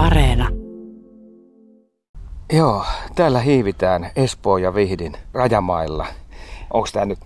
[0.00, 0.48] Areena.
[2.52, 2.84] Joo,
[3.14, 6.06] täällä hiivitään Espoo ja Vihdin rajamailla.
[6.70, 7.18] Onko tämä nyt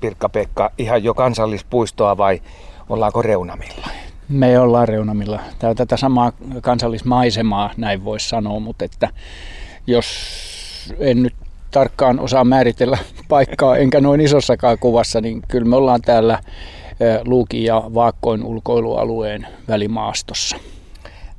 [0.00, 2.40] Pirkka-Pekka ihan jo kansallispuistoa vai
[2.88, 3.88] ollaanko reunamilla?
[4.28, 5.40] Me ollaan reunamilla.
[5.58, 9.08] Tämä on tätä samaa kansallismaisemaa, näin voisi sanoa, mutta että
[9.86, 10.06] jos
[10.98, 11.34] en nyt
[11.70, 12.98] tarkkaan osaa määritellä
[13.28, 16.40] paikkaa, enkä noin isossakaan kuvassa, niin kyllä me ollaan täällä
[17.24, 20.56] Luukin ja Vaakkoin ulkoilualueen välimaastossa.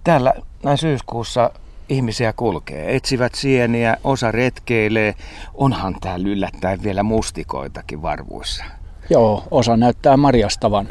[0.04, 0.34] Täällä
[0.64, 1.52] näin syyskuussa
[1.90, 5.16] ihmisiä kulkee, etsivät sieniä, osa retkeilee.
[5.54, 8.64] Onhan täällä yllättäen vielä mustikoitakin varvuissa.
[9.10, 10.88] Joo, osa näyttää marjastavan.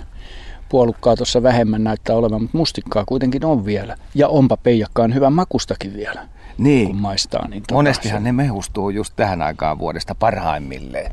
[0.69, 3.97] Puolukkaa tuossa vähemmän näyttää olevan, mutta mustikkaa kuitenkin on vielä.
[4.15, 6.29] Ja onpa peijakkaan hyvän makustakin vielä.
[6.59, 6.87] Niin.
[6.87, 11.13] Kun maistaa, niin tota Monestihan ne mehustuu just tähän aikaan vuodesta parhaimmilleen.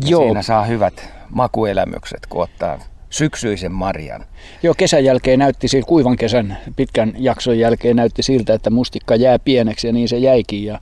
[0.00, 0.22] Ja Joo.
[0.22, 2.78] Siinä saa hyvät makuelämykset, kun ottaa
[3.10, 4.24] syksyisen marjan.
[4.62, 9.86] Joo, kesän jälkeen näytti kuivan kesän pitkän jakson jälkeen näytti siltä, että mustikka jää pieneksi
[9.86, 10.80] ja niin se jäikin ja,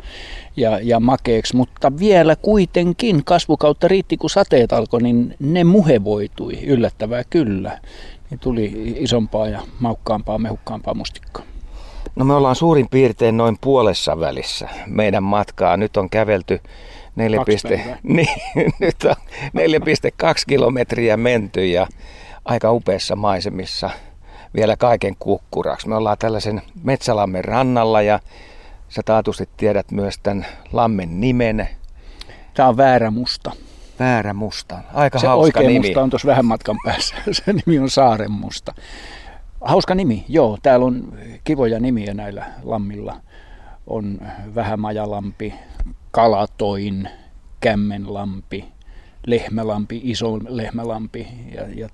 [0.56, 1.56] ja, ja makeeksi.
[1.56, 7.80] Mutta vielä kuitenkin kasvukautta riitti, kun sateet alkoi, niin ne muhevoitui yllättävää kyllä.
[8.30, 11.45] Niin tuli isompaa ja maukkaampaa, mehukkaampaa mustikkaa.
[12.17, 15.77] No me ollaan suurin piirtein noin puolessa välissä meidän matkaa.
[15.77, 16.61] Nyt on kävelty
[17.17, 18.29] 4, Kaksi piste, niin,
[18.79, 21.87] nyt on 4,2 kilometriä menty ja
[22.45, 23.91] aika upeissa maisemissa
[24.57, 25.89] vielä kaiken kukkuraksi.
[25.89, 28.20] Me ollaan tällaisen Metsälammen rannalla ja
[28.89, 31.69] sä taatusti tiedät myös tämän lammen nimen.
[32.55, 33.53] Tämä on väärä musta.
[33.98, 34.79] Väärä musta.
[34.95, 35.87] Aika Se hauska oikea nimi.
[35.87, 37.15] musta on tuossa vähän matkan päässä.
[37.33, 38.75] Se nimi on Saaren musta.
[39.61, 40.59] Hauska nimi, joo.
[40.62, 43.20] Täällä on kivoja nimiä näillä lammilla.
[43.86, 44.20] On
[44.54, 45.54] Vähämajalampi,
[46.10, 47.08] Kalatoin,
[47.60, 48.64] Kämmenlampi,
[49.27, 51.88] Lehmälampi, Iso Lehmälampi ja, ja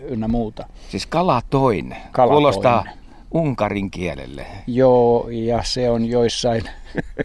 [0.00, 0.66] ynnä muuta.
[0.88, 1.96] Siis kalatoin.
[2.12, 2.36] Kalatoin.
[2.36, 2.84] Kuulostaa
[3.30, 4.46] unkarin kielelle.
[4.66, 6.62] Joo, ja se on joissain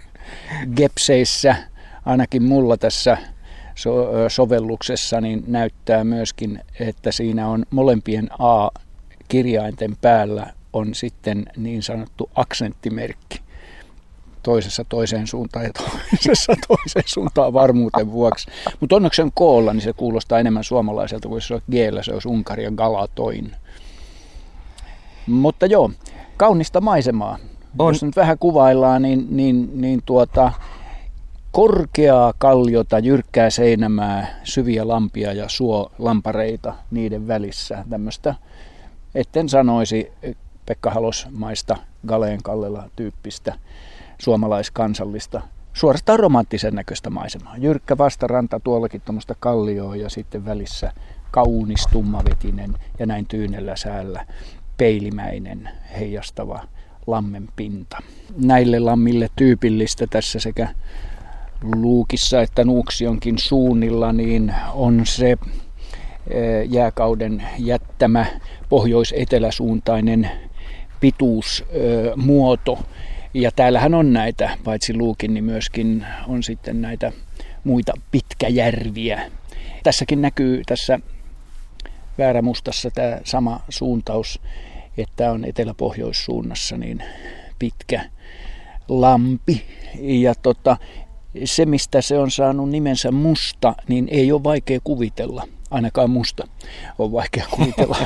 [0.78, 1.56] gepseissä,
[2.06, 3.18] ainakin mulla tässä
[3.76, 12.30] so- sovelluksessa, niin näyttää myöskin, että siinä on molempien A-kirjainten päällä on sitten niin sanottu
[12.36, 13.42] aksenttimerkki.
[14.44, 18.48] Toisessa toiseen suuntaan ja toisessa toiseen suuntaan varmuuden vuoksi.
[18.80, 22.14] Mutta onneksi se on koolla, niin se kuulostaa enemmän suomalaiselta kuin se on g se
[22.14, 23.56] olisi Unkari ja Galatoin.
[25.28, 25.92] Mutta joo,
[26.38, 27.38] kaunista maisemaa.
[27.80, 27.88] On.
[27.88, 27.94] On.
[27.94, 30.52] Jos nyt vähän kuvaillaan, niin, niin, niin tuota,
[31.52, 37.86] korkeaa kalliota, jyrkkää seinämää, syviä lampia ja suolampareita niiden välissä.
[37.90, 38.36] Tämmöistä,
[39.16, 40.12] etten sanoisi
[40.66, 41.78] Pekka Halosmaista
[42.08, 43.54] Galeen Kallela tyyppistä
[44.22, 45.42] suomalaiskansallista,
[45.74, 47.58] suorastaan romanttisen näköistä maisemaa.
[47.58, 50.92] Jyrkkä vastaranta, tuollakin tuommoista kallioa ja sitten välissä
[51.32, 54.26] kaunis tummavetinen ja näin tyynellä säällä
[54.78, 56.64] peilimäinen heijastava
[57.08, 57.98] lammen pinta.
[58.38, 60.68] Näille lammille tyypillistä tässä sekä
[61.76, 68.26] Luukissa että Nuuksionkin suunnilla niin on se eh, jääkauden jättämä
[68.70, 70.32] pohjois-eteläsuuntainen
[71.00, 72.80] pituusmuoto.
[73.34, 77.12] Ja täällähän on näitä, paitsi Luukin, niin myöskin on sitten näitä
[77.64, 79.32] muita pitkäjärviä.
[79.84, 81.00] Tässäkin näkyy tässä
[82.18, 84.42] väärämustassa tämä sama suuntaus,
[84.98, 87.04] että on etelä-pohjoissuunnassa niin
[87.60, 88.10] pitkä
[88.88, 89.64] lampi.
[90.00, 90.78] Ja tota,
[91.44, 95.48] se, mistä se on saanut nimensä musta, niin ei ole vaikea kuvitella.
[95.72, 96.48] Ainakaan musta
[97.00, 97.98] on vaikea kuvitella,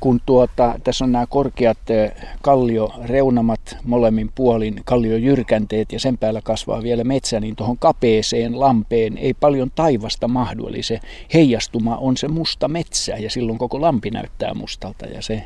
[0.00, 2.12] kun tuota, tässä on nämä korkeat eh,
[2.42, 9.34] kallioreunamat molemmin puolin, kalliojyrkänteet ja sen päällä kasvaa vielä metsä, niin tuohon kapeeseen lampeen ei
[9.34, 10.66] paljon taivasta mahdu.
[10.66, 11.00] Eli se
[11.34, 15.44] heijastuma on se musta metsä ja silloin koko lampi näyttää mustalta ja se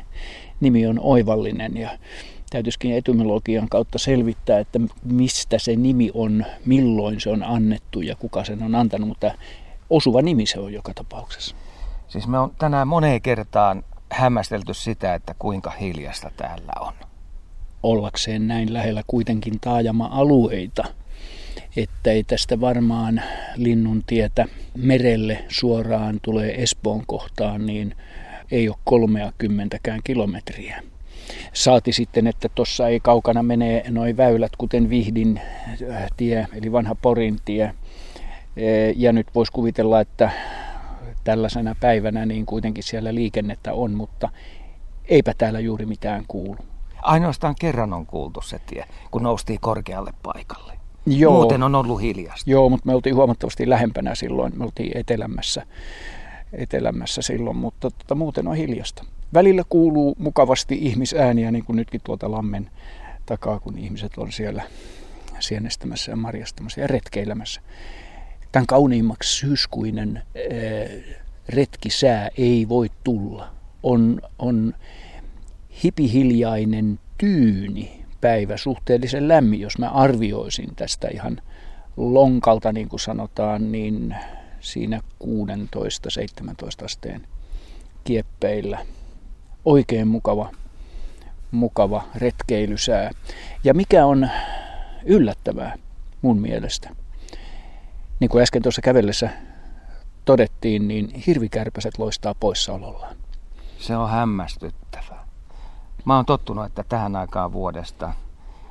[0.59, 1.77] nimi on oivallinen.
[1.77, 1.89] Ja
[2.49, 8.43] täytyisikin etymologian kautta selvittää, että mistä se nimi on, milloin se on annettu ja kuka
[8.43, 9.31] sen on antanut, mutta
[9.89, 11.55] osuva nimi se on joka tapauksessa.
[12.07, 16.93] Siis me on tänään moneen kertaan hämmästelty sitä, että kuinka hiljasta täällä on.
[17.83, 20.83] Ollakseen näin lähellä kuitenkin taajama-alueita,
[21.77, 23.21] että ei tästä varmaan
[23.55, 24.45] linnuntietä
[24.77, 27.95] merelle suoraan tulee Espoon kohtaan, niin
[28.51, 30.83] ei ole 30 kilometriä.
[31.53, 35.41] Saati sitten, että tuossa ei kaukana mene noin väylät, kuten Vihdin
[35.91, 37.73] äh, tie, eli vanha Porin tie.
[38.95, 40.31] Ja nyt voisi kuvitella, että
[41.27, 44.29] tällaisena päivänä niin kuitenkin siellä liikennettä on, mutta
[45.05, 46.57] eipä täällä juuri mitään kuulu.
[47.01, 50.73] Ainoastaan kerran on kuultu se tie, kun noustiin korkealle paikalle.
[51.05, 51.33] Joo.
[51.33, 52.49] Muuten on ollut hiljasta.
[52.49, 54.57] Joo, mutta me oltiin huomattavasti lähempänä silloin.
[54.57, 55.65] Me oltiin etelämässä,
[56.53, 59.05] etelämässä silloin, mutta tota, muuten on hiljasta.
[59.33, 62.71] Välillä kuuluu mukavasti ihmisääniä, niin kuin nytkin tuolta lammen
[63.25, 64.63] takaa, kun ihmiset on siellä
[65.39, 67.61] sienestämässä ja marjastamassa ja retkeilemässä.
[68.51, 70.23] Tämän kauniimmaksi syyskuinen
[71.49, 73.49] retkisää ei voi tulla.
[73.83, 74.73] On, on
[75.83, 81.41] hipihiljainen tyyni päivä, suhteellisen lämmin, jos mä arvioisin tästä ihan
[81.97, 84.15] lonkalta, niin kuin sanotaan, niin
[84.59, 87.27] siinä 16-17 asteen
[88.03, 88.85] kieppeillä.
[89.65, 90.51] Oikein mukava,
[91.51, 93.11] mukava retkeilysää.
[93.63, 94.29] Ja mikä on
[95.05, 95.75] yllättävää
[96.21, 96.89] mun mielestä,
[98.19, 99.29] niin kuin äsken tuossa kävellessä
[100.25, 103.15] todettiin, niin hirvikärpäset loistaa poissaolollaan.
[103.77, 105.27] Se on hämmästyttävää.
[106.05, 108.13] Mä oon tottunut, että tähän aikaan vuodesta,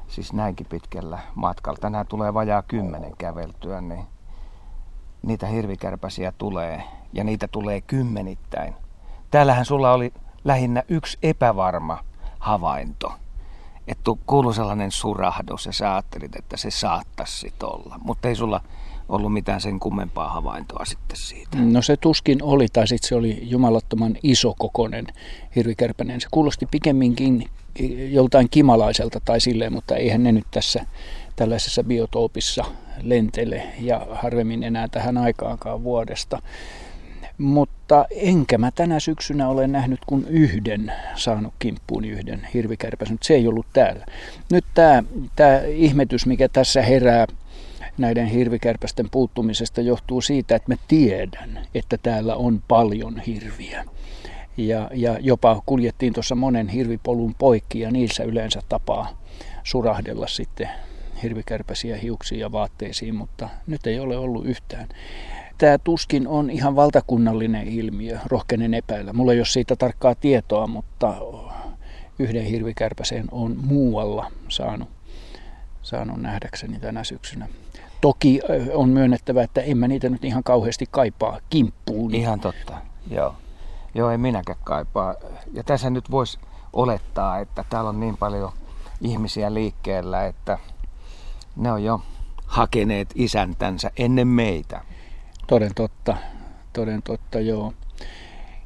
[0.08, 4.06] siis näinkin pitkällä matkalla, tänään tulee vajaa kymmenen käveltyä, niin
[5.22, 6.82] niitä hirvikärpäsiä tulee
[7.12, 8.75] ja niitä tulee kymmenittäin.
[9.31, 10.12] Täällähän sulla oli
[10.44, 12.04] lähinnä yksi epävarma
[12.38, 13.12] havainto.
[13.88, 17.98] Että kuului sellainen surahdus ja sä ajattelit, että se saattaisi olla.
[18.02, 18.60] Mutta ei sulla
[19.08, 21.58] ollut mitään sen kummempaa havaintoa sitten siitä.
[21.58, 25.06] No se tuskin oli, tai sitten se oli jumalattoman isokokonen
[25.56, 26.20] hirvikärpänen.
[26.20, 27.49] Se kuulosti pikemminkin
[28.11, 30.87] joltain kimalaiselta tai silleen, mutta eihän ne nyt tässä
[31.37, 32.64] tällaisessa biotoopissa
[33.03, 36.43] lentele ja harvemmin enää tähän aikaankaan vuodesta.
[37.38, 43.35] Mutta enkä mä tänä syksynä ole nähnyt kuin yhden, saanut kimppuun yhden hirvikärpäs, mutta se
[43.35, 44.06] ei ollut täällä.
[44.50, 44.64] Nyt
[45.37, 47.26] tämä ihmetys, mikä tässä herää
[47.98, 53.84] näiden hirvikärpästen puuttumisesta johtuu siitä, että mä tiedän, että täällä on paljon hirviä.
[54.56, 59.22] Ja, ja jopa kuljettiin tuossa monen hirvipolun poikki ja niissä yleensä tapaa
[59.64, 60.69] surahdella sitten
[61.22, 64.88] hirvikärpäsiä hiuksiin ja vaatteisiin, mutta nyt ei ole ollut yhtään.
[65.58, 69.12] Tämä tuskin on ihan valtakunnallinen ilmiö, rohkenen epäillä.
[69.12, 71.14] Mulla ei ole siitä tarkkaa tietoa, mutta
[72.19, 74.88] yhden hirvikärpäsen on muualla saanut,
[75.82, 77.48] saanut nähdäkseni tänä syksynä.
[78.00, 78.40] Toki
[78.75, 82.14] on myönnettävä, että en mä niitä nyt ihan kauheasti kaipaa kimppuun.
[82.14, 82.75] Ihan totta,
[83.10, 83.34] joo.
[83.94, 85.14] Joo, ei minäkään kaipaa.
[85.52, 86.38] Ja tässä nyt voisi
[86.72, 88.52] olettaa, että täällä on niin paljon
[89.00, 90.58] ihmisiä liikkeellä, että
[91.56, 92.00] ne on jo
[92.46, 94.81] hakeneet isäntänsä ennen meitä.
[95.46, 96.16] Toden totta,
[96.72, 97.72] toden totta, joo.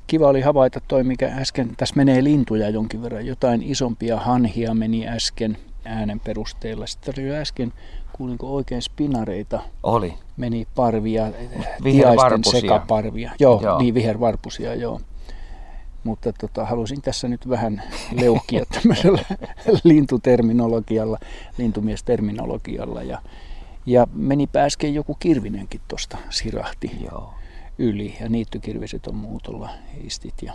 [0.06, 5.08] Kiva oli havaita toi, mikä äsken, tässä menee lintuja jonkin verran, jotain isompia hanhia meni
[5.08, 6.86] äsken äänen perusteella.
[6.86, 7.72] Sitten oli jo äsken,
[8.12, 9.62] kuulinko oikein spinareita?
[9.82, 10.14] Oli.
[10.36, 11.26] Meni parvia,
[11.82, 13.32] tiaisten sekaparvia.
[13.38, 15.00] Joo, joo, niin vihervarpusia, joo.
[16.04, 17.82] Mutta tota, halusin tässä nyt vähän
[18.12, 19.24] leukia tämmöisellä
[19.84, 21.18] lintuterminologialla,
[21.58, 23.02] lintumiesterminologialla.
[23.02, 23.22] Ja,
[23.86, 27.34] ja meni äsken joku kirvinenkin tuosta sirahti Joo.
[27.78, 29.70] yli ja niittykirviset on muutolla
[30.04, 30.34] istit.
[30.42, 30.54] Ja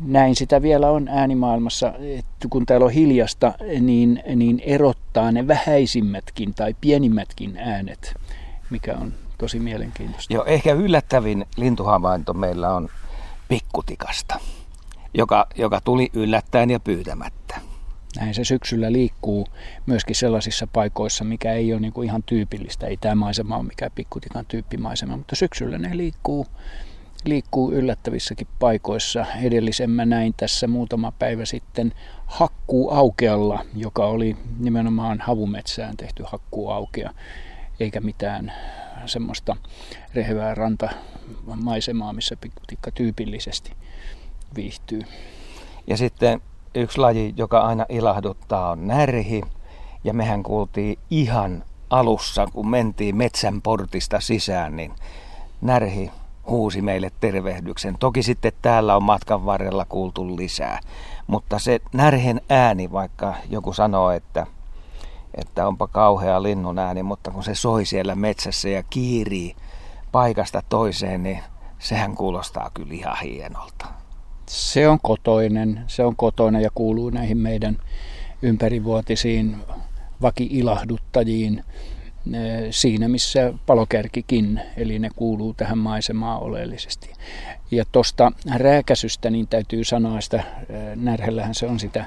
[0.00, 6.54] näin sitä vielä on äänimaailmassa, että kun täällä on hiljasta, niin, niin erottaa ne vähäisimmätkin
[6.54, 8.14] tai pienimmätkin äänet,
[8.70, 10.34] mikä on tosi mielenkiintoista.
[10.34, 12.88] Joo, ehkä yllättävin lintuhavainto meillä on
[13.48, 14.40] pikkutikasta,
[15.14, 17.60] joka, joka tuli yllättäen ja pyytämättä.
[18.16, 19.46] Näin se syksyllä liikkuu
[19.86, 22.86] myöskin sellaisissa paikoissa, mikä ei ole niin kuin ihan tyypillistä.
[22.86, 26.46] Ei tämä maisema ole mikään pikkutikan tyyppimaisema, mutta syksyllä ne liikkuu,
[27.24, 29.26] liikkuu yllättävissäkin paikoissa.
[29.42, 31.92] Edellisen mä näin tässä muutama päivä sitten
[32.26, 37.10] hakkuu aukealla, joka oli nimenomaan havumetsään tehty hakkuu aukea,
[37.80, 38.52] eikä mitään
[39.06, 39.56] semmoista
[40.14, 43.72] rehevää rantamaisemaa, missä pikkutikka tyypillisesti
[44.56, 45.02] viihtyy.
[45.86, 46.40] Ja sitten
[46.74, 49.42] yksi laji, joka aina ilahduttaa, on närhi.
[50.04, 54.92] Ja mehän kuultiin ihan alussa, kun mentiin metsän portista sisään, niin
[55.60, 56.10] närhi
[56.46, 57.96] huusi meille tervehdyksen.
[57.98, 60.80] Toki sitten täällä on matkan varrella kuultu lisää.
[61.26, 64.46] Mutta se närhen ääni, vaikka joku sanoo, että,
[65.34, 69.56] että onpa kauhea linnun ääni, mutta kun se soi siellä metsässä ja kiirii
[70.12, 71.40] paikasta toiseen, niin
[71.78, 73.86] sehän kuulostaa kyllä ihan hienolta.
[74.46, 77.78] Se on kotoinen, se on kotoinen ja kuuluu näihin meidän
[78.42, 79.56] ympärivuotisiin
[80.22, 81.64] vakiilahduttajiin
[82.70, 87.12] siinä, missä palokärkikin, eli ne kuuluu tähän maisemaan oleellisesti.
[87.70, 90.42] Ja tuosta rääkäsystä niin täytyy sanoa, että
[90.96, 92.04] närhellähän se on sitä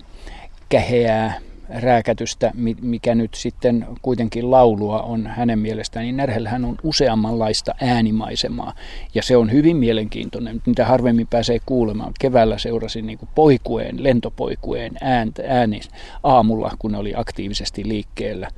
[0.70, 8.74] käheää rääkätystä, mikä nyt sitten kuitenkin laulua on hänen mielestään, niin Närhellähän on useammanlaista äänimaisemaa.
[9.14, 12.14] Ja se on hyvin mielenkiintoinen, mitä harvemmin pääsee kuulemaan.
[12.20, 15.80] Keväällä seurasin niin poikueen, lentopoikueen ääntä, ääni
[16.24, 18.50] aamulla, kun ne oli aktiivisesti liikkeellä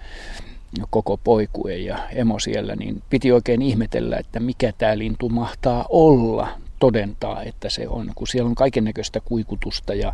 [0.89, 6.47] koko poikue ja emo siellä, niin piti oikein ihmetellä, että mikä tämä lintu mahtaa olla,
[6.79, 10.13] todentaa, että se on, kun siellä on kaiken näköistä kuikutusta ja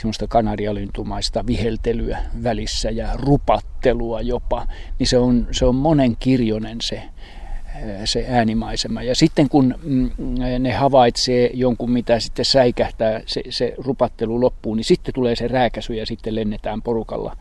[0.00, 4.66] semmoista kanarialyntumaista viheltelyä välissä ja rupattelua jopa,
[4.98, 7.02] niin se on, se on monen kirjonen se,
[8.04, 9.02] se äänimaisema.
[9.02, 10.10] Ja sitten kun mm,
[10.58, 15.94] ne havaitsee jonkun, mitä sitten säikähtää, se, se rupattelu loppuu, niin sitten tulee se rääkäsy
[15.94, 17.36] ja sitten lennetään porukalla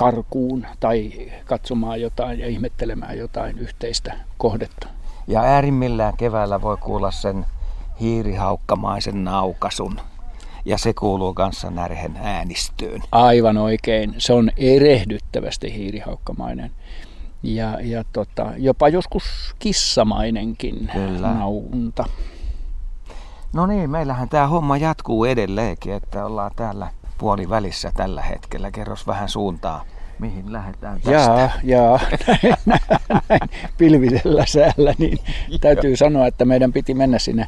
[0.00, 1.12] karkuun tai
[1.44, 4.88] katsomaan jotain ja ihmettelemään jotain yhteistä kohdetta.
[5.26, 7.46] Ja äärimmillään keväällä voi kuulla sen
[8.00, 10.00] hiirihaukkamaisen naukasun.
[10.64, 13.02] Ja se kuuluu kanssa närhen äänistöön.
[13.12, 14.14] Aivan oikein.
[14.18, 16.70] Se on erehdyttävästi hiirihaukkamainen.
[17.42, 21.34] Ja, ja tota, jopa joskus kissamainenkin Kyllä.
[21.34, 22.04] naunta.
[23.52, 26.88] No niin, meillähän tämä homma jatkuu edelleenkin, että ollaan täällä
[27.20, 28.70] puolivälissä tällä hetkellä.
[28.70, 29.84] Kerros vähän suuntaa,
[30.18, 31.10] mihin lähdetään tästä.
[31.10, 32.00] Jaa, jaa.
[32.66, 32.80] Näin,
[33.28, 33.40] näin,
[33.78, 35.18] pilvisellä säällä, niin
[35.60, 37.46] täytyy sanoa, että meidän piti mennä sinne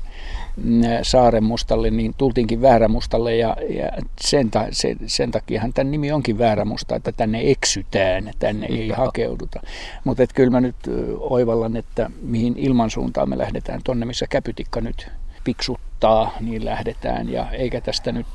[0.56, 3.88] mm, Saaren mustalle, niin tultiinkin Väärämustalle ja, ja
[4.20, 8.96] sen, ta, sen, sen takiahan tämän nimi onkin Väärämusta, että tänne eksytään, tänne ei Joo.
[8.96, 9.60] hakeuduta.
[10.04, 10.76] Mutta kyllä mä nyt
[11.18, 15.10] oivallan, että mihin ilmansuuntaan me lähdetään, tonne missä käpytikka nyt
[15.44, 18.26] piksuttaa, niin lähdetään ja eikä tästä nyt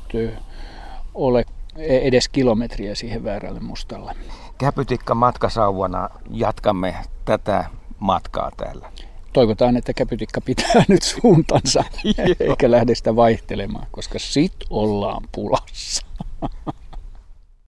[1.14, 1.44] ole
[1.76, 4.14] edes kilometriä siihen väärälle mustalle.
[4.58, 7.64] Käpytikka matkasauvana jatkamme tätä
[7.98, 8.92] matkaa täällä.
[9.32, 11.84] Toivotaan, että käpytikka pitää nyt suuntansa
[12.40, 16.06] eikä lähde sitä vaihtelemaan, koska sit ollaan pulassa.